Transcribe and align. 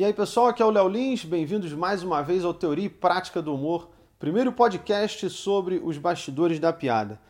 E 0.00 0.04
aí, 0.04 0.14
pessoal, 0.14 0.46
aqui 0.46 0.62
é 0.62 0.64
o 0.64 0.70
Léo 0.70 0.88
Lins, 0.88 1.26
bem-vindos 1.26 1.74
mais 1.74 2.02
uma 2.02 2.22
vez 2.22 2.42
ao 2.42 2.54
Teoria 2.54 2.86
e 2.86 2.88
Prática 2.88 3.42
do 3.42 3.54
Humor, 3.54 3.90
primeiro 4.18 4.50
podcast 4.50 5.28
sobre 5.28 5.78
os 5.84 5.98
bastidores 5.98 6.58
da 6.58 6.72
piada. 6.72 7.20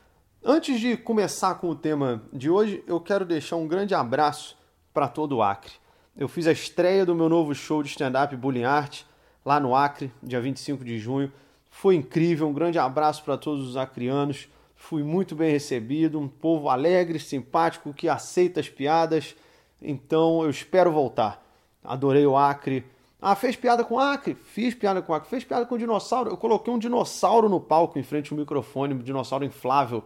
Antes 0.40 0.78
de 0.78 0.96
começar 0.96 1.56
com 1.56 1.68
o 1.68 1.74
tema 1.74 2.22
de 2.32 2.48
hoje, 2.48 2.84
eu 2.86 3.00
quero 3.00 3.24
deixar 3.24 3.56
um 3.56 3.66
grande 3.66 3.92
abraço 3.92 4.56
para 4.94 5.08
todo 5.08 5.38
o 5.38 5.42
Acre. 5.42 5.72
Eu 6.16 6.28
fiz 6.28 6.46
a 6.46 6.52
estreia 6.52 7.04
do 7.04 7.12
meu 7.12 7.28
novo 7.28 7.52
show 7.56 7.82
de 7.82 7.88
stand-up 7.88 8.36
Bullying 8.36 8.62
Art 8.62 9.02
lá 9.44 9.58
no 9.58 9.74
Acre, 9.74 10.12
dia 10.22 10.40
25 10.40 10.84
de 10.84 10.96
junho. 10.96 11.32
Foi 11.68 11.96
incrível, 11.96 12.46
um 12.46 12.52
grande 12.52 12.78
abraço 12.78 13.24
para 13.24 13.36
todos 13.36 13.68
os 13.68 13.76
acrianos. 13.76 14.48
Fui 14.76 15.02
muito 15.02 15.34
bem 15.34 15.50
recebido, 15.50 16.20
um 16.20 16.28
povo 16.28 16.68
alegre, 16.68 17.18
simpático, 17.18 17.92
que 17.92 18.08
aceita 18.08 18.60
as 18.60 18.68
piadas. 18.68 19.34
Então 19.82 20.44
eu 20.44 20.50
espero 20.50 20.92
voltar. 20.92 21.49
Adorei 21.82 22.26
o 22.26 22.36
Acre. 22.36 22.84
Ah, 23.20 23.34
fez 23.34 23.54
piada 23.54 23.84
com 23.84 23.98
Acre? 23.98 24.34
Fiz 24.34 24.74
piada 24.74 25.02
com 25.02 25.12
Acre. 25.12 25.28
Fez 25.28 25.44
piada 25.44 25.66
com 25.66 25.76
dinossauro? 25.76 26.30
Eu 26.30 26.36
coloquei 26.36 26.72
um 26.72 26.78
dinossauro 26.78 27.48
no 27.48 27.60
palco 27.60 27.98
em 27.98 28.02
frente 28.02 28.32
ao 28.32 28.38
microfone, 28.38 28.94
um 28.94 28.98
dinossauro 28.98 29.44
inflável. 29.44 30.02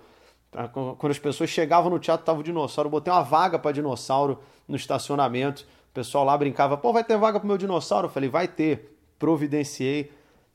Quando 0.72 1.10
as 1.10 1.18
pessoas 1.18 1.50
chegavam 1.50 1.90
no 1.90 1.98
teatro, 1.98 2.24
tava 2.24 2.40
o 2.40 2.42
dinossauro. 2.42 2.86
Eu 2.86 2.90
botei 2.90 3.12
uma 3.12 3.22
vaga 3.22 3.58
para 3.58 3.72
dinossauro 3.72 4.38
no 4.68 4.76
estacionamento. 4.76 5.62
O 5.90 5.94
pessoal 5.94 6.24
lá 6.24 6.36
brincava: 6.36 6.76
pô, 6.76 6.92
vai 6.92 7.04
ter 7.04 7.16
vaga 7.16 7.38
pro 7.38 7.46
meu 7.48 7.58
dinossauro? 7.58 8.06
Eu 8.06 8.10
falei: 8.10 8.28
vai 8.28 8.48
ter. 8.48 8.96
Providenciei. 9.18 10.12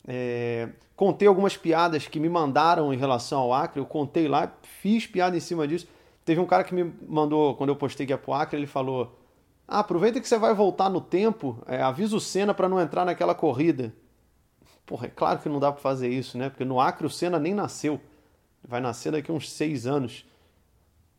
É... 0.08 0.70
Contei 0.96 1.28
algumas 1.28 1.56
piadas 1.56 2.08
que 2.08 2.20
me 2.20 2.28
mandaram 2.28 2.94
em 2.94 2.98
relação 2.98 3.40
ao 3.40 3.54
Acre. 3.54 3.80
Eu 3.80 3.86
contei 3.86 4.28
lá, 4.28 4.52
fiz 4.62 5.08
piada 5.08 5.36
em 5.36 5.40
cima 5.40 5.66
disso. 5.66 5.88
Teve 6.26 6.42
um 6.42 6.46
cara 6.46 6.64
que 6.64 6.74
me 6.76 6.94
mandou, 7.08 7.56
quando 7.56 7.70
eu 7.70 7.76
postei 7.76 8.06
que 8.06 8.12
é 8.12 8.18
pro 8.18 8.34
Acre, 8.34 8.58
ele 8.58 8.68
falou 8.68 9.19
ah, 9.70 9.80
aproveita 9.82 10.20
que 10.20 10.28
você 10.28 10.38
vai 10.38 10.52
voltar 10.52 10.90
no 10.90 11.00
tempo, 11.00 11.62
é, 11.68 11.80
avisa 11.80 12.16
o 12.16 12.20
Senna 12.20 12.56
para 12.56 12.68
não 12.68 12.82
entrar 12.82 13.06
naquela 13.06 13.36
corrida. 13.36 13.94
Porra, 14.84 15.06
é 15.06 15.10
claro 15.10 15.38
que 15.38 15.48
não 15.48 15.60
dá 15.60 15.72
para 15.72 15.80
fazer 15.80 16.10
isso, 16.10 16.40
né? 16.40 16.50
Porque 16.50 16.66
no 16.66 16.82
Acre 16.82 17.06
o 17.06 17.10
Senna 17.10 17.38
nem 17.38 17.54
nasceu. 17.54 18.02
Vai 18.68 18.82
nascer 18.82 19.12
daqui 19.12 19.32
uns 19.32 19.52
seis 19.52 19.86
anos. 19.86 20.26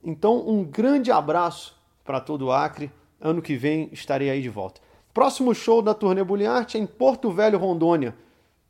Então, 0.03 0.49
um 0.49 0.65
grande 0.65 1.13
abraço 1.13 1.81
para 2.05 2.21
todo 2.21 2.47
o 2.47 2.53
Acre. 2.53 2.91
Ano 3.21 3.41
que 3.41 3.55
vem 3.55 3.89
estarei 3.93 4.29
aí 4.29 4.43
de 4.43 4.49
volta. 4.49 4.81
Próximo 5.15 5.55
show 5.55 5.81
da 5.81 5.95
turnê 5.95 6.25
Bulliart 6.25 6.75
é 6.75 6.79
em 6.79 6.87
Porto 6.87 7.31
Velho, 7.31 7.57
Rondônia. 7.57 8.17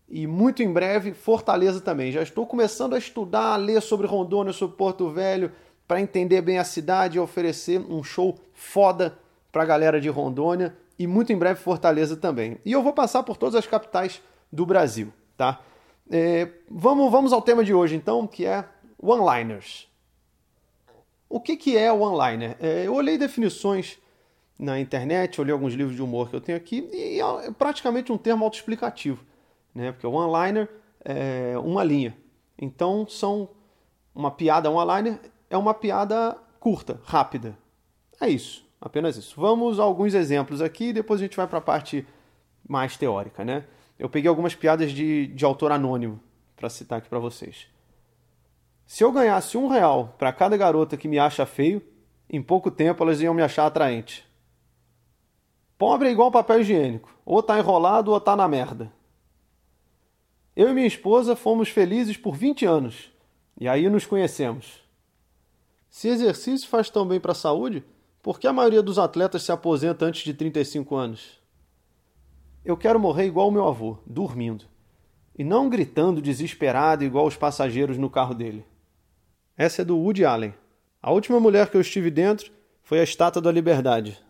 E 0.07 0.27
muito 0.27 0.63
em 0.63 0.71
breve, 0.71 1.15
Fortaleza 1.15 1.81
também. 1.81 2.13
Já 2.13 2.21
estou 2.21 2.47
começando 2.47 2.95
a 2.95 2.99
estudar, 2.99 3.55
a 3.55 3.57
ler 3.57 3.81
sobre 3.81 4.07
Rondônia, 4.07 4.53
sobre 4.53 4.77
Porto 4.77 5.09
Velho, 5.09 5.51
para 5.89 6.03
entender 6.03 6.43
bem 6.43 6.59
a 6.59 6.65
cidade 6.65 7.17
e 7.17 7.21
oferecer 7.21 7.81
um 7.81 8.03
show 8.03 8.39
foda 8.53 9.19
para 9.51 9.63
a 9.63 9.67
galera 9.67 10.01
de 10.01 10.09
Rondônia 10.09 10.77
e 10.99 11.07
muito 11.07 11.33
em 11.33 11.39
breve 11.39 11.61
Fortaleza 11.61 12.17
também. 12.17 12.59
E 12.65 12.73
eu 12.73 12.83
vou 12.83 12.93
passar 12.93 13.23
por 13.23 13.37
todas 13.37 13.55
as 13.55 13.67
capitais 13.67 14.23
do 14.53 14.67
Brasil, 14.67 15.13
tá? 15.37 15.61
É, 16.11 16.49
vamos, 16.69 17.11
vamos 17.11 17.33
ao 17.33 17.41
tema 17.41 17.65
de 17.65 17.73
hoje 17.73 17.95
então, 17.95 18.27
que 18.27 18.45
é 18.45 18.65
one-liners. 19.01 19.89
O 21.29 21.41
que, 21.41 21.57
que 21.57 21.77
é 21.77 21.93
one-liner? 21.93 22.57
É, 22.61 22.87
eu 22.87 22.95
olhei 22.95 23.17
definições 23.17 23.99
na 24.59 24.79
internet, 24.79 25.41
olhei 25.41 25.53
alguns 25.53 25.73
livros 25.73 25.97
de 25.97 26.03
humor 26.03 26.29
que 26.29 26.37
eu 26.37 26.41
tenho 26.41 26.59
aqui 26.59 26.89
e 26.93 27.21
é 27.21 27.51
praticamente 27.53 28.13
um 28.13 28.19
termo 28.19 28.45
autoexplicativo, 28.45 29.25
né? 29.75 29.93
Porque 29.93 30.07
one-liner 30.07 30.69
é 31.05 31.57
uma 31.59 31.83
linha. 31.83 32.17
Então 32.61 33.07
são 33.09 33.49
uma 34.15 34.31
piada 34.31 34.71
one-liner 34.71 35.19
é 35.49 35.57
uma 35.57 35.73
piada 35.73 36.37
curta, 36.59 37.01
rápida. 37.05 37.57
É 38.21 38.29
isso. 38.29 38.69
Apenas 38.81 39.17
isso. 39.17 39.39
Vamos 39.39 39.79
a 39.79 39.83
alguns 39.83 40.15
exemplos 40.15 40.63
aqui 40.63 40.87
e 40.87 40.93
depois 40.93 41.21
a 41.21 41.25
gente 41.25 41.37
vai 41.37 41.47
para 41.47 41.59
a 41.59 41.63
parte 41.63 42.07
mais 42.67 42.97
teórica, 42.97 43.45
né? 43.45 43.65
Eu 43.99 44.09
peguei 44.09 44.29
algumas 44.29 44.55
piadas 44.55 44.93
de, 44.93 45.27
de 45.27 45.45
autor 45.45 45.71
anônimo 45.73 46.21
para 46.57 46.71
citar 46.71 46.99
aqui 46.99 47.09
para 47.09 47.19
vocês. 47.19 47.67
Se 48.87 49.05
eu 49.05 49.13
ganhasse 49.13 49.57
um 49.59 49.69
real 49.69 50.15
para 50.19 50.33
cada 50.33 50.57
garota 50.57 50.97
que 50.97 51.07
me 51.07 51.19
acha 51.19 51.45
feio, 51.45 51.83
em 52.29 52.43
pouco 52.43 52.71
tempo 52.71 53.03
elas 53.03 53.21
iam 53.21 53.35
me 53.35 53.43
achar 53.43 53.67
atraente. 53.67 54.27
Pobre 55.77 56.09
é 56.09 56.13
igual 56.13 56.31
papel 56.31 56.61
higiênico, 56.61 57.15
ou 57.25 57.43
tá 57.43 57.59
enrolado 57.59 58.11
ou 58.11 58.21
tá 58.21 58.35
na 58.35 58.49
merda. 58.49 58.93
Eu 60.57 60.69
e 60.69 60.75
minha 60.75 60.87
esposa 60.87 61.37
fomos 61.37 61.69
felizes 61.69 62.17
por 62.17 62.37
20 62.37 62.67
anos, 62.67 63.13
e 63.59 63.69
aí 63.69 63.89
nos 63.89 64.07
conhecemos. 64.07 64.83
Se 65.89 66.09
exercício 66.09 66.69
faz 66.69 66.91
tão 66.91 67.07
bem 67.07 67.21
para 67.21 67.33
a 67.33 67.35
saúde, 67.35 67.85
por 68.23 68.39
que 68.39 68.47
a 68.47 68.53
maioria 68.53 68.83
dos 68.83 68.99
atletas 68.99 69.43
se 69.43 69.53
aposenta 69.53 70.05
antes 70.05 70.23
de 70.23 70.35
35 70.35 70.95
anos? 70.95 71.41
Eu 72.63 72.77
quero 72.77 73.01
morrer 73.01 73.25
igual 73.25 73.49
o 73.49 73.53
meu 73.53 73.67
avô, 73.67 73.99
dormindo. 74.07 74.67
E 75.39 75.43
não 75.43 75.71
gritando 75.71 76.21
desesperado 76.21 77.03
igual 77.03 77.27
os 77.27 77.37
passageiros 77.37 77.97
no 77.97 78.11
carro 78.11 78.35
dele. 78.35 78.65
Essa 79.57 79.83
é 79.83 79.85
do 79.85 79.97
Woody 79.97 80.25
Allen. 80.25 80.55
A 81.03 81.11
última 81.11 81.41
mulher 81.41 81.71
que 81.71 81.77
eu 81.77 81.81
estive 81.81 82.11
dentro 82.11 82.53
foi 82.83 83.01
a 83.01 83.05
Estátua 83.05 83.41
da 83.41 83.51
Liberdade. 83.51 84.21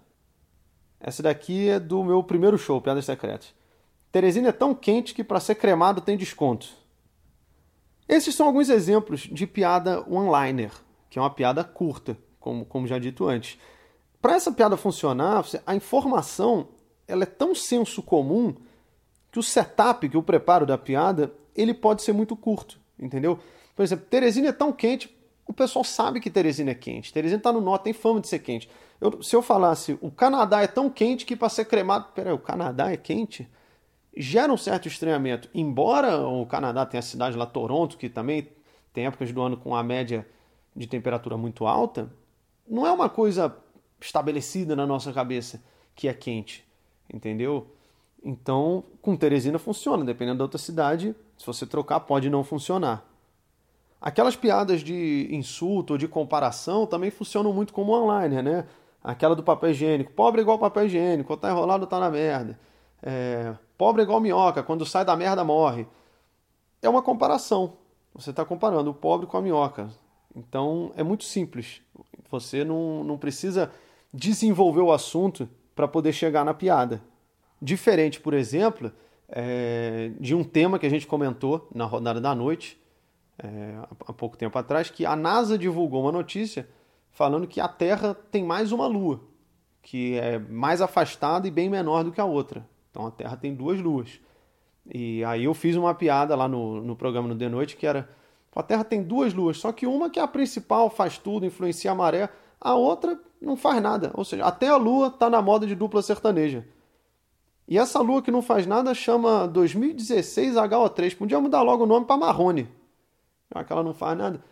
Essa 1.00 1.22
daqui 1.22 1.68
é 1.68 1.80
do 1.80 2.04
meu 2.04 2.22
primeiro 2.22 2.56
show, 2.56 2.80
Piadas 2.80 3.06
Secretas. 3.06 3.52
Teresina 4.12 4.50
é 4.50 4.52
tão 4.52 4.74
quente 4.74 5.14
que 5.14 5.24
para 5.24 5.40
ser 5.40 5.56
cremado 5.56 6.00
tem 6.00 6.16
desconto. 6.16 6.68
Esses 8.08 8.34
são 8.34 8.46
alguns 8.46 8.68
exemplos 8.68 9.22
de 9.22 9.46
piada 9.46 10.00
one-liner, 10.08 10.72
que 11.08 11.18
é 11.18 11.22
uma 11.22 11.30
piada 11.30 11.64
curta, 11.64 12.16
como, 12.38 12.64
como 12.64 12.86
já 12.86 12.98
dito 12.98 13.26
antes. 13.28 13.58
Para 14.20 14.34
essa 14.34 14.52
piada 14.52 14.76
funcionar, 14.76 15.44
a 15.66 15.74
informação 15.74 16.68
ela 17.08 17.22
é 17.22 17.26
tão 17.26 17.54
senso 17.54 18.02
comum 18.02 18.54
que 19.32 19.38
o 19.38 19.42
setup, 19.42 20.08
que 20.08 20.16
o 20.16 20.22
preparo 20.22 20.66
da 20.66 20.76
piada, 20.76 21.32
ele 21.54 21.72
pode 21.72 22.02
ser 22.02 22.12
muito 22.12 22.36
curto, 22.36 22.78
entendeu? 22.98 23.38
Por 23.74 23.82
exemplo, 23.82 24.06
Teresina 24.08 24.48
é 24.48 24.52
tão 24.52 24.72
quente, 24.72 25.14
o 25.46 25.52
pessoal 25.52 25.84
sabe 25.84 26.20
que 26.20 26.30
Teresina 26.30 26.70
é 26.70 26.74
quente. 26.74 27.12
Teresina 27.12 27.38
está 27.38 27.52
no 27.52 27.60
norte, 27.60 27.84
tem 27.84 27.92
fama 27.92 28.20
de 28.20 28.28
ser 28.28 28.38
quente. 28.38 28.70
Eu, 29.00 29.22
se 29.22 29.34
eu 29.34 29.42
falasse, 29.42 29.98
o 30.00 30.10
Canadá 30.10 30.62
é 30.62 30.66
tão 30.66 30.88
quente 30.88 31.24
que 31.26 31.34
para 31.34 31.48
ser 31.48 31.64
cremado, 31.64 32.12
peraí, 32.14 32.32
o 32.32 32.38
Canadá 32.38 32.92
é 32.92 32.96
quente? 32.96 33.48
Gera 34.16 34.52
um 34.52 34.56
certo 34.56 34.86
estranhamento. 34.86 35.48
Embora 35.54 36.20
o 36.20 36.46
Canadá 36.46 36.86
tenha 36.86 37.00
a 37.00 37.02
cidade 37.02 37.36
lá, 37.36 37.46
Toronto, 37.46 37.96
que 37.96 38.08
também 38.08 38.46
tem 38.92 39.06
épocas 39.06 39.32
do 39.32 39.40
ano 39.40 39.56
com 39.56 39.74
a 39.74 39.82
média 39.82 40.26
de 40.76 40.86
temperatura 40.86 41.36
muito 41.36 41.66
alta, 41.66 42.12
não 42.68 42.86
é 42.86 42.92
uma 42.92 43.08
coisa 43.08 43.56
estabelecida 44.00 44.74
na 44.74 44.86
nossa 44.86 45.12
cabeça 45.12 45.62
que 45.94 46.08
é 46.08 46.14
quente, 46.14 46.64
entendeu? 47.12 47.66
Então, 48.22 48.84
com 49.00 49.16
Teresina 49.16 49.58
funciona, 49.58 50.04
dependendo 50.04 50.38
da 50.38 50.44
outra 50.44 50.58
cidade, 50.58 51.14
se 51.36 51.46
você 51.46 51.66
trocar, 51.66 52.00
pode 52.00 52.28
não 52.28 52.44
funcionar. 52.44 53.06
Aquelas 54.00 54.36
piadas 54.36 54.80
de 54.80 55.28
insulto 55.30 55.94
ou 55.94 55.98
de 55.98 56.08
comparação 56.08 56.86
também 56.86 57.10
funcionam 57.10 57.52
muito 57.52 57.72
como 57.72 57.92
online, 57.92 58.40
né? 58.42 58.66
Aquela 59.02 59.34
do 59.34 59.42
papel 59.42 59.70
higiênico, 59.70 60.12
pobre 60.12 60.42
igual 60.42 60.58
papel 60.58 60.86
higiênico, 60.86 61.28
quando 61.28 61.40
tá 61.40 61.50
enrolado 61.50 61.86
tá 61.86 61.98
na 61.98 62.10
merda. 62.10 62.58
É, 63.02 63.54
pobre 63.78 64.02
igual 64.02 64.20
minhoca, 64.20 64.62
quando 64.62 64.84
sai 64.84 65.04
da 65.04 65.16
merda 65.16 65.44
morre. 65.44 65.86
É 66.82 66.88
uma 66.88 67.02
comparação. 67.02 67.74
Você 68.14 68.30
está 68.30 68.44
comparando 68.44 68.90
o 68.90 68.94
pobre 68.94 69.26
com 69.26 69.36
a 69.36 69.42
minhoca. 69.42 69.88
Então 70.34 70.92
é 70.96 71.02
muito 71.02 71.24
simples. 71.24 71.82
Você 72.30 72.64
não, 72.64 73.04
não 73.04 73.18
precisa 73.18 73.70
desenvolver 74.12 74.80
o 74.80 74.92
assunto 74.92 75.48
para 75.74 75.88
poder 75.88 76.12
chegar 76.12 76.44
na 76.44 76.54
piada. 76.54 77.02
Diferente, 77.60 78.20
por 78.20 78.34
exemplo, 78.34 78.92
é, 79.28 80.10
de 80.18 80.34
um 80.34 80.42
tema 80.42 80.78
que 80.78 80.86
a 80.86 80.90
gente 80.90 81.06
comentou 81.06 81.68
na 81.74 81.84
rodada 81.84 82.20
da 82.20 82.34
noite, 82.34 82.80
é, 83.38 83.74
há 84.06 84.12
pouco 84.12 84.36
tempo 84.36 84.58
atrás, 84.58 84.90
que 84.90 85.06
a 85.06 85.14
NASA 85.14 85.56
divulgou 85.56 86.02
uma 86.02 86.12
notícia 86.12 86.68
falando 87.10 87.46
que 87.46 87.60
a 87.60 87.68
Terra 87.68 88.14
tem 88.30 88.44
mais 88.44 88.72
uma 88.72 88.86
lua, 88.86 89.20
que 89.82 90.18
é 90.18 90.38
mais 90.38 90.80
afastada 90.80 91.46
e 91.46 91.50
bem 91.50 91.68
menor 91.68 92.04
do 92.04 92.12
que 92.12 92.20
a 92.20 92.24
outra. 92.24 92.66
Então 92.90 93.06
a 93.06 93.10
Terra 93.10 93.36
tem 93.36 93.54
duas 93.54 93.80
luas. 93.80 94.20
E 94.92 95.24
aí 95.24 95.44
eu 95.44 95.54
fiz 95.54 95.76
uma 95.76 95.94
piada 95.94 96.34
lá 96.34 96.48
no, 96.48 96.82
no 96.82 96.96
programa 96.96 97.28
no 97.28 97.36
The 97.36 97.48
Noite 97.48 97.76
que 97.76 97.86
era: 97.86 98.08
a 98.54 98.62
Terra 98.62 98.84
tem 98.84 99.02
duas 99.02 99.32
luas, 99.32 99.58
só 99.58 99.72
que 99.72 99.86
uma 99.86 100.10
que 100.10 100.18
é 100.18 100.22
a 100.22 100.28
principal, 100.28 100.90
faz 100.90 101.18
tudo, 101.18 101.46
influencia 101.46 101.90
a 101.90 101.94
maré, 101.94 102.28
a 102.60 102.74
outra 102.74 103.18
não 103.46 103.56
faz 103.56 103.82
nada. 103.82 104.10
Ou 104.14 104.24
seja, 104.24 104.44
até 104.44 104.68
a 104.68 104.76
Lua 104.76 105.08
está 105.08 105.30
na 105.30 105.40
moda 105.40 105.66
de 105.66 105.74
dupla 105.74 106.02
sertaneja. 106.02 106.66
E 107.66 107.78
essa 107.78 108.00
Lua 108.00 108.20
que 108.20 108.30
não 108.30 108.42
faz 108.42 108.66
nada 108.66 108.92
chama 108.94 109.46
2016 109.48 110.54
HO3. 110.54 111.16
Podia 111.16 111.40
mudar 111.40 111.62
logo 111.62 111.84
o 111.84 111.86
nome 111.86 112.06
para 112.06 112.16
Marrone. 112.16 112.68
Já 113.54 113.64
que 113.64 113.72
ela 113.72 113.82
não 113.82 113.94
faz 113.94 114.18
nada. 114.18 114.44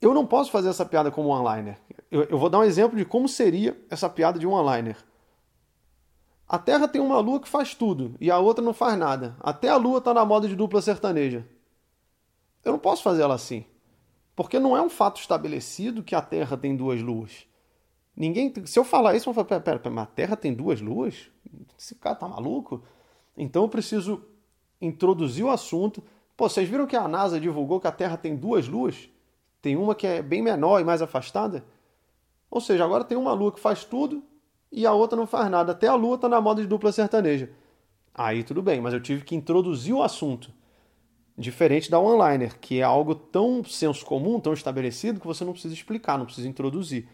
Eu 0.00 0.14
não 0.14 0.26
posso 0.26 0.50
fazer 0.50 0.68
essa 0.68 0.84
piada 0.84 1.10
como 1.10 1.28
one-liner. 1.28 1.78
Eu, 2.10 2.24
eu 2.24 2.38
vou 2.38 2.48
dar 2.48 2.60
um 2.60 2.64
exemplo 2.64 2.96
de 2.96 3.04
como 3.04 3.28
seria 3.28 3.76
essa 3.90 4.08
piada 4.08 4.38
de 4.38 4.46
one-liner. 4.46 4.96
A 6.48 6.58
Terra 6.58 6.88
tem 6.88 7.00
uma 7.00 7.18
lua 7.18 7.40
que 7.40 7.48
faz 7.48 7.74
tudo 7.74 8.14
e 8.20 8.30
a 8.30 8.38
outra 8.38 8.64
não 8.64 8.72
faz 8.72 8.96
nada. 8.98 9.36
Até 9.40 9.68
a 9.68 9.76
lua 9.76 9.98
está 9.98 10.14
na 10.14 10.24
moda 10.24 10.48
de 10.48 10.56
dupla 10.56 10.80
sertaneja. 10.80 11.46
Eu 12.64 12.72
não 12.72 12.78
posso 12.78 13.02
fazer 13.02 13.22
ela 13.22 13.34
assim. 13.34 13.64
Porque 14.38 14.60
não 14.60 14.76
é 14.76 14.80
um 14.80 14.88
fato 14.88 15.20
estabelecido 15.20 16.00
que 16.00 16.14
a 16.14 16.22
Terra 16.22 16.56
tem 16.56 16.76
duas 16.76 17.02
luas. 17.02 17.44
Ninguém, 18.16 18.54
se 18.66 18.78
eu 18.78 18.84
falar 18.84 19.16
isso, 19.16 19.24
vão 19.24 19.34
falar, 19.34 19.46
pera, 19.46 19.60
pera, 19.60 19.78
pera, 19.80 20.02
a 20.02 20.06
Terra 20.06 20.36
tem 20.36 20.54
duas 20.54 20.80
luas? 20.80 21.28
Esse 21.76 21.96
cara 21.96 22.14
tá 22.14 22.28
maluco? 22.28 22.80
Então 23.36 23.64
eu 23.64 23.68
preciso 23.68 24.22
introduzir 24.80 25.44
o 25.44 25.50
assunto. 25.50 26.04
Pô, 26.36 26.48
vocês 26.48 26.68
viram 26.68 26.86
que 26.86 26.94
a 26.94 27.08
NASA 27.08 27.40
divulgou 27.40 27.80
que 27.80 27.88
a 27.88 27.90
Terra 27.90 28.16
tem 28.16 28.36
duas 28.36 28.68
luas? 28.68 29.08
Tem 29.60 29.74
uma 29.74 29.92
que 29.92 30.06
é 30.06 30.22
bem 30.22 30.40
menor 30.40 30.80
e 30.80 30.84
mais 30.84 31.02
afastada? 31.02 31.64
Ou 32.48 32.60
seja, 32.60 32.84
agora 32.84 33.02
tem 33.02 33.18
uma 33.18 33.32
lua 33.32 33.50
que 33.50 33.58
faz 33.58 33.82
tudo 33.82 34.22
e 34.70 34.86
a 34.86 34.92
outra 34.92 35.18
não 35.18 35.26
faz 35.26 35.50
nada. 35.50 35.72
Até 35.72 35.88
a 35.88 35.96
lua 35.96 36.14
está 36.14 36.28
na 36.28 36.40
moda 36.40 36.62
de 36.62 36.68
dupla 36.68 36.92
sertaneja. 36.92 37.50
Aí 38.14 38.44
tudo 38.44 38.62
bem, 38.62 38.80
mas 38.80 38.94
eu 38.94 39.00
tive 39.00 39.24
que 39.24 39.34
introduzir 39.34 39.92
o 39.92 40.00
assunto. 40.00 40.52
Diferente 41.38 41.88
da 41.88 42.00
one-liner, 42.00 42.58
que 42.58 42.80
é 42.80 42.82
algo 42.82 43.14
tão 43.14 43.62
senso 43.62 44.04
comum, 44.04 44.40
tão 44.40 44.52
estabelecido, 44.52 45.20
que 45.20 45.26
você 45.26 45.44
não 45.44 45.52
precisa 45.52 45.72
explicar, 45.72 46.18
não 46.18 46.24
precisa 46.24 46.48
introduzir. 46.48 47.06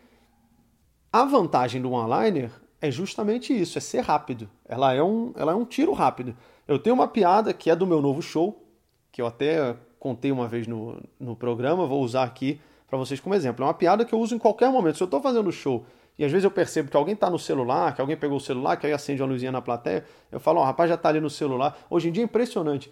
A 1.12 1.26
vantagem 1.26 1.82
do 1.82 1.90
one-liner 1.90 2.50
é 2.80 2.90
justamente 2.90 3.52
isso, 3.52 3.76
é 3.76 3.82
ser 3.82 4.00
rápido. 4.00 4.48
Ela 4.64 4.94
é, 4.94 5.02
um, 5.02 5.34
ela 5.36 5.52
é 5.52 5.54
um 5.54 5.66
tiro 5.66 5.92
rápido. 5.92 6.34
Eu 6.66 6.78
tenho 6.78 6.94
uma 6.94 7.06
piada 7.06 7.52
que 7.52 7.68
é 7.68 7.76
do 7.76 7.86
meu 7.86 8.00
novo 8.00 8.22
show, 8.22 8.66
que 9.12 9.20
eu 9.20 9.26
até 9.26 9.76
contei 9.98 10.32
uma 10.32 10.48
vez 10.48 10.66
no, 10.66 10.98
no 11.20 11.36
programa, 11.36 11.86
vou 11.86 12.02
usar 12.02 12.22
aqui 12.22 12.58
para 12.88 12.96
vocês 12.96 13.20
como 13.20 13.34
exemplo. 13.34 13.62
É 13.62 13.68
uma 13.68 13.74
piada 13.74 14.06
que 14.06 14.14
eu 14.14 14.18
uso 14.18 14.34
em 14.34 14.38
qualquer 14.38 14.70
momento. 14.70 14.96
Se 14.96 15.02
eu 15.02 15.06
estou 15.06 15.20
fazendo 15.20 15.52
show 15.52 15.84
e 16.18 16.24
às 16.24 16.32
vezes 16.32 16.44
eu 16.44 16.50
percebo 16.50 16.90
que 16.90 16.96
alguém 16.96 17.14
está 17.14 17.28
no 17.28 17.38
celular, 17.38 17.94
que 17.94 18.00
alguém 18.00 18.16
pegou 18.16 18.38
o 18.38 18.40
celular, 18.40 18.76
que 18.78 18.86
aí 18.86 18.92
acende 18.94 19.20
uma 19.20 19.28
luzinha 19.28 19.52
na 19.52 19.60
plateia, 19.60 20.02
eu 20.32 20.40
falo, 20.40 20.60
ó, 20.60 20.62
oh, 20.62 20.64
rapaz 20.64 20.88
já 20.88 20.94
está 20.94 21.10
ali 21.10 21.20
no 21.20 21.28
celular. 21.28 21.76
Hoje 21.90 22.08
em 22.08 22.12
dia 22.12 22.22
é 22.22 22.24
impressionante. 22.24 22.90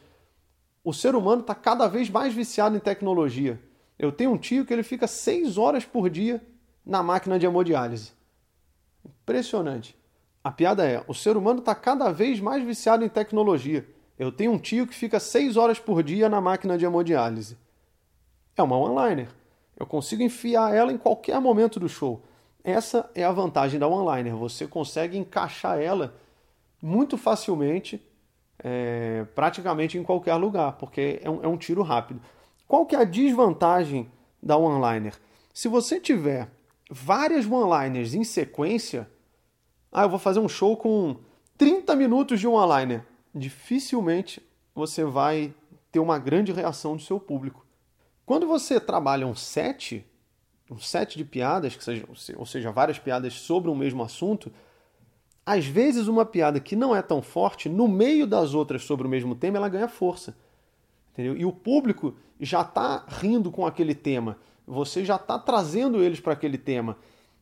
O 0.85 0.93
ser 0.93 1.15
humano 1.15 1.43
está 1.43 1.55
cada 1.55 1.87
vez 1.87 2.11
mais 2.11 2.35
viciado 2.35 2.77
em 2.77 2.81
tecnologia. 2.81 3.61
Eu 3.99 4.11
tenho 4.11 4.33
um 4.33 4.39
tio 4.39 4.65
que 4.65 4.73
ele 4.73 4.83
fica 4.83 5.07
seis 5.07 5.57
horas 5.57 5.85
por 5.85 6.11
dia 6.11 6.45
na 6.85 7.03
máquina 7.03 7.39
de 7.39 7.47
hemodiálise. 7.47 8.13
Impressionante. 9.05 9.97
A 10.43 10.51
piada 10.51 10.85
é, 10.85 11.05
o 11.07 11.15
ser 11.15 11.37
humano 11.37 11.61
está 11.61 11.75
cada 11.75 12.11
vez 12.11 12.41
mais 12.41 12.65
viciado 12.65 13.05
em 13.05 13.09
tecnologia. 13.09 13.87
Eu 14.19 14.33
tenho 14.33 14.53
um 14.53 14.59
tio 14.59 14.87
que 14.87 14.95
fica 14.95 15.21
seis 15.21 15.57
horas 15.57 15.79
por 15.79 16.03
dia 16.03 16.29
na 16.29 16.41
máquina 16.41 16.77
de 16.77 16.85
hemodiálise. 16.85 17.57
É 18.57 18.63
uma 18.63 18.77
one-liner. 18.77 19.29
Eu 19.77 19.87
consigo 19.87 20.23
enfiar 20.23 20.75
ela 20.75 20.93
em 20.93 20.99
qualquer 20.99 21.41
momento 21.41 21.79
do 21.79 21.89
show. 21.89 22.23
Essa 22.65 23.09
é 23.15 23.25
a 23.25 23.33
vantagem 23.33 23.79
da 23.79 23.87
one-liner. 23.87 24.37
Você 24.37 24.67
consegue 24.67 25.17
encaixar 25.17 25.81
ela 25.81 26.15
muito 26.81 27.17
facilmente, 27.17 28.05
é, 28.63 29.25
praticamente 29.35 29.99
em 29.99 30.03
qualquer 30.03 30.35
lugar, 30.37 30.73
porque 30.73 31.21
é 31.23 31.31
um, 31.31 31.43
é 31.43 31.49
um 31.49 31.57
tiro 31.57 31.83
rápido. 31.83 32.21
Qual 32.67 32.87
que 32.87 32.95
é 32.95 33.01
a 33.01 33.05
desvantagem 33.05 34.11
da 34.43 34.57
one-liner? 34.57 35.15
Se 35.53 35.69
você 35.69 36.01
tiver 36.01 36.49
várias 36.91 37.45
one-liners 37.47 38.15
em 38.15 38.25
sequência, 38.25 39.11
ah, 39.91 40.05
eu 40.05 40.09
vou 40.09 40.19
fazer 40.19 40.41
um 40.41 40.49
show 40.49 40.77
com 40.77 41.17
30 41.59 41.95
minutos 41.97 42.41
de 42.41 42.47
one-liner. 42.47 43.05
Dificilmente 43.35 44.43
você 44.75 45.05
vai 45.05 45.53
ter 45.91 45.99
uma 45.99 46.19
grande 46.19 46.53
reação 46.53 46.97
do 46.97 47.03
seu 47.03 47.21
público. 47.21 47.67
Quando 48.25 48.47
você 48.47 48.81
trabalha 48.81 49.27
um 49.27 49.35
set, 49.35 50.07
um 50.71 50.79
set 50.79 51.19
de 51.19 51.25
piadas, 51.25 51.77
que 51.77 51.85
seja, 51.85 52.07
ou 52.37 52.47
seja, 52.47 52.71
várias 52.71 52.99
piadas 52.99 53.35
sobre 53.35 53.71
o 53.71 53.75
mesmo 53.75 54.03
assunto, 54.03 54.51
às 55.45 55.67
vezes 55.67 56.07
uma 56.09 56.25
piada 56.25 56.61
que 56.61 56.77
não 56.77 56.95
é 56.95 57.03
tão 57.03 57.21
forte, 57.21 57.69
no 57.69 57.89
meio 57.89 58.27
das 58.27 58.55
outras 58.55 58.85
sobre 58.85 59.07
o 59.07 59.11
mesmo 59.11 59.35
tema, 59.35 59.57
ela 59.57 59.69
ganha 59.69 59.89
força. 59.89 60.37
Entendeu? 61.13 61.37
E 61.37 61.45
o 61.45 61.53
público 61.53 62.15
já 62.41 62.63
está 62.63 63.05
rindo 63.07 63.51
com 63.51 63.67
aquele 63.67 63.95
tema. 63.95 64.39
Você 64.67 65.05
já 65.05 65.17
está 65.17 65.39
trazendo 65.39 66.03
eles 66.03 66.21
para 66.21 66.33
aquele 66.33 66.57
tema. 66.57 66.97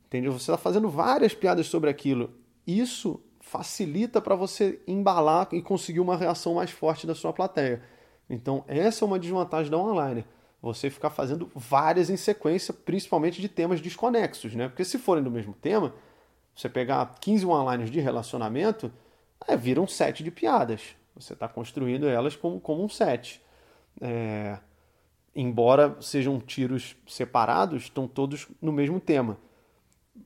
Entendeu? 0.06 0.32
Você 0.32 0.50
está 0.50 0.56
fazendo 0.56 0.88
várias 0.88 1.35
piadas 1.35 1.67
sobre 1.67 1.88
aquilo. 1.91 2.31
Isso 2.67 3.20
facilita 3.41 4.20
para 4.20 4.35
você 4.35 4.81
embalar 4.87 5.49
e 5.53 5.62
conseguir 5.62 6.00
uma 6.00 6.17
reação 6.17 6.55
mais 6.55 6.70
forte 6.70 7.06
da 7.06 7.14
sua 7.14 7.32
plateia. 7.32 7.82
Então, 8.29 8.64
essa 8.67 9.05
é 9.05 9.06
uma 9.06 9.19
desvantagem 9.19 9.70
da 9.70 9.79
online 9.79 10.25
você 10.62 10.91
ficar 10.91 11.11
fazendo 11.11 11.50
várias 11.55 12.11
em 12.11 12.17
sequência, 12.17 12.75
principalmente 12.75 13.41
de 13.41 13.49
temas 13.49 13.81
desconexos, 13.81 14.55
né? 14.55 14.69
Porque 14.69 14.85
se 14.85 14.99
forem 14.99 15.25
do 15.25 15.31
mesmo 15.31 15.55
tema, 15.55 15.94
você 16.61 16.69
pegar 16.69 17.15
15 17.21 17.47
one-liners 17.47 17.91
de 17.91 18.01
relacionamento, 18.01 18.93
é, 19.49 19.57
vira 19.57 19.81
um 19.81 19.87
set 19.87 20.23
de 20.23 20.31
piadas. 20.31 20.95
Você 21.17 21.33
está 21.33 21.49
construindo 21.49 22.07
elas 22.07 22.37
como, 22.37 22.61
como 22.61 22.85
um 22.85 22.89
set. 22.89 23.41
É, 23.99 24.59
embora 25.35 25.97
sejam 26.03 26.39
tiros 26.39 26.97
separados, 27.07 27.85
estão 27.85 28.07
todos 28.07 28.47
no 28.61 28.73
mesmo 28.73 29.01
tema. 29.01 29.39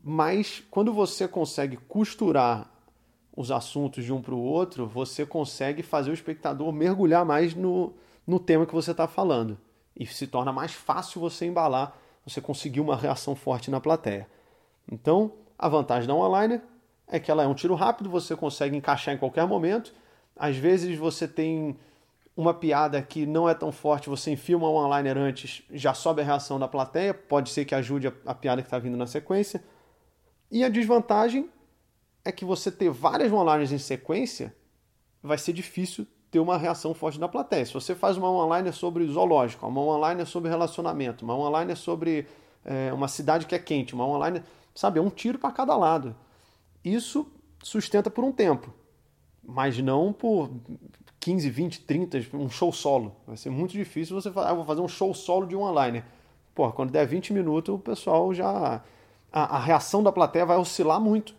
Mas 0.02 0.60
quando 0.70 0.92
você 0.92 1.28
consegue 1.28 1.76
costurar 1.76 2.68
os 3.36 3.52
assuntos 3.52 4.04
de 4.04 4.12
um 4.12 4.20
para 4.20 4.34
o 4.34 4.42
outro, 4.42 4.88
você 4.88 5.24
consegue 5.24 5.84
fazer 5.84 6.10
o 6.10 6.14
espectador 6.14 6.72
mergulhar 6.72 7.24
mais 7.24 7.54
no, 7.54 7.94
no 8.26 8.40
tema 8.40 8.66
que 8.66 8.74
você 8.74 8.90
está 8.90 9.06
falando 9.06 9.56
e 9.96 10.04
se 10.04 10.26
torna 10.26 10.52
mais 10.52 10.72
fácil 10.72 11.20
você 11.20 11.46
embalar, 11.46 11.96
você 12.26 12.40
conseguir 12.40 12.80
uma 12.80 12.96
reação 12.96 13.36
forte 13.36 13.70
na 13.70 13.80
plateia. 13.80 14.28
Então, 14.90 15.32
a 15.58 15.68
vantagem 15.68 16.06
da 16.06 16.14
one-liner 16.14 16.62
é 17.06 17.20
que 17.20 17.30
ela 17.30 17.42
é 17.42 17.46
um 17.46 17.54
tiro 17.54 17.74
rápido, 17.74 18.08
você 18.10 18.34
consegue 18.34 18.76
encaixar 18.76 19.14
em 19.14 19.18
qualquer 19.18 19.46
momento. 19.46 19.92
Às 20.36 20.56
vezes 20.56 20.98
você 20.98 21.28
tem 21.28 21.76
uma 22.36 22.52
piada 22.52 23.00
que 23.00 23.24
não 23.24 23.48
é 23.48 23.54
tão 23.54 23.70
forte, 23.70 24.08
você 24.08 24.32
enfia 24.32 24.56
uma 24.56 24.68
one-liner 24.68 25.16
antes, 25.16 25.62
já 25.70 25.94
sobe 25.94 26.22
a 26.22 26.24
reação 26.24 26.58
da 26.58 26.66
plateia, 26.66 27.14
pode 27.14 27.50
ser 27.50 27.64
que 27.64 27.74
ajude 27.74 28.08
a, 28.08 28.12
a 28.26 28.34
piada 28.34 28.62
que 28.62 28.66
está 28.66 28.78
vindo 28.78 28.96
na 28.96 29.06
sequência. 29.06 29.62
E 30.50 30.64
a 30.64 30.68
desvantagem 30.68 31.48
é 32.24 32.32
que 32.32 32.44
você 32.44 32.70
ter 32.70 32.90
várias 32.90 33.30
one-liners 33.30 33.70
em 33.70 33.78
sequência 33.78 34.54
vai 35.22 35.38
ser 35.38 35.52
difícil 35.52 36.06
ter 36.30 36.40
uma 36.40 36.58
reação 36.58 36.92
forte 36.92 37.18
da 37.18 37.28
plateia. 37.28 37.64
Se 37.64 37.72
você 37.72 37.94
faz 37.94 38.16
uma 38.16 38.28
online 38.28 38.72
sobre 38.72 39.06
zoológico, 39.06 39.66
uma 39.66 39.80
online 39.80 40.26
sobre 40.26 40.50
relacionamento, 40.50 41.24
uma 41.24 41.36
online 41.36 41.76
sobre 41.76 42.26
é, 42.64 42.92
uma 42.92 43.08
cidade 43.08 43.46
que 43.46 43.54
é 43.54 43.58
quente, 43.58 43.94
uma 43.94 44.06
online, 44.06 44.42
sabe, 44.74 44.98
é 44.98 45.02
um 45.02 45.10
tiro 45.10 45.38
para 45.38 45.50
cada 45.50 45.76
lado. 45.76 46.14
Isso 46.84 47.26
sustenta 47.62 48.10
por 48.10 48.24
um 48.24 48.32
tempo, 48.32 48.72
mas 49.42 49.78
não 49.78 50.12
por 50.12 50.50
15, 51.20 51.50
20, 51.50 51.80
30, 51.82 52.36
um 52.36 52.48
show 52.48 52.72
solo. 52.72 53.16
Vai 53.26 53.36
ser 53.36 53.50
muito 53.50 53.72
difícil 53.72 54.20
você 54.20 54.30
falar, 54.30 54.50
ah, 54.50 54.54
vou 54.54 54.64
fazer 54.64 54.80
um 54.80 54.88
show 54.88 55.12
solo 55.14 55.46
de 55.46 55.56
um 55.56 55.62
online. 55.62 56.04
Pô, 56.54 56.70
quando 56.72 56.90
der 56.90 57.06
20 57.06 57.32
minutos, 57.32 57.74
o 57.74 57.78
pessoal 57.78 58.32
já. 58.32 58.82
A, 59.32 59.56
a 59.56 59.58
reação 59.58 60.02
da 60.02 60.12
plateia 60.12 60.46
vai 60.46 60.56
oscilar 60.56 61.00
muito 61.00 61.34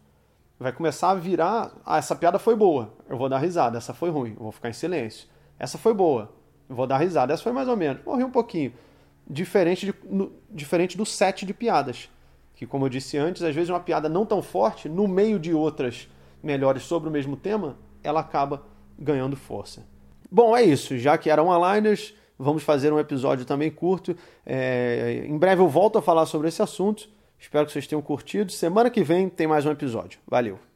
vai 0.59 0.71
começar 0.71 1.11
a 1.11 1.15
virar. 1.15 1.71
Ah, 1.85 1.97
essa 1.97 2.15
piada 2.15 2.39
foi 2.39 2.55
boa, 2.55 2.93
eu 3.07 3.17
vou 3.17 3.29
dar 3.29 3.39
risada. 3.39 3.77
Essa 3.77 3.93
foi 3.93 4.09
ruim, 4.09 4.31
eu 4.31 4.43
vou 4.43 4.51
ficar 4.51 4.69
em 4.69 4.73
silêncio. 4.73 5.27
Essa 5.59 5.77
foi 5.77 5.93
boa, 5.93 6.31
eu 6.69 6.75
vou 6.75 6.87
dar 6.87 6.97
risada. 6.97 7.33
Essa 7.33 7.43
foi 7.43 7.51
mais 7.51 7.67
ou 7.67 7.77
menos, 7.77 8.03
vou 8.03 8.15
rir 8.15 8.23
um 8.23 8.31
pouquinho. 8.31 8.73
Diferente, 9.27 9.85
de, 9.87 9.93
no, 10.09 10.31
diferente 10.49 10.97
do 10.97 11.05
set 11.05 11.45
de 11.45 11.53
piadas. 11.53 12.09
Que, 12.55 12.65
como 12.65 12.85
eu 12.85 12.89
disse 12.89 13.17
antes, 13.17 13.41
às 13.41 13.53
vezes 13.53 13.69
uma 13.69 13.79
piada 13.79 14.07
não 14.07 14.25
tão 14.25 14.41
forte, 14.41 14.87
no 14.87 15.07
meio 15.07 15.39
de 15.39 15.53
outras 15.53 16.07
melhores 16.41 16.83
sobre 16.83 17.09
o 17.09 17.11
mesmo 17.11 17.35
tema, 17.35 17.77
ela 18.03 18.19
acaba 18.19 18.63
ganhando 18.97 19.35
força. 19.35 19.85
Bom, 20.31 20.55
é 20.55 20.63
isso. 20.63 20.97
Já 20.97 21.17
que 21.17 21.29
eram 21.29 21.51
aligners, 21.51 22.13
vamos 22.37 22.63
fazer 22.63 22.93
um 22.93 22.99
episódio 22.99 23.45
também 23.45 23.71
curto. 23.71 24.15
É, 24.45 25.25
em 25.27 25.37
breve 25.37 25.61
eu 25.61 25.67
volto 25.67 25.97
a 25.97 26.01
falar 26.01 26.25
sobre 26.25 26.47
esse 26.47 26.61
assunto. 26.61 27.09
Espero 27.39 27.65
que 27.65 27.71
vocês 27.71 27.87
tenham 27.87 28.01
curtido. 28.01 28.51
Semana 28.51 28.89
que 28.89 29.03
vem 29.03 29.29
tem 29.29 29.47
mais 29.47 29.65
um 29.65 29.71
episódio. 29.71 30.19
Valeu! 30.27 30.59